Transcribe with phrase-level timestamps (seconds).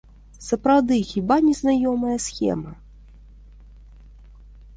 [0.45, 2.71] Сапраўды, хіба не знаёмая схема?